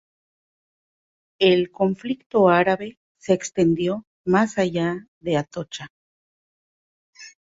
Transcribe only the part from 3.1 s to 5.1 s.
se extendió más allá